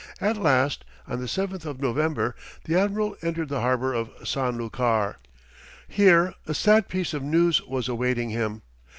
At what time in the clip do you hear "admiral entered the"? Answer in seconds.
2.75-3.61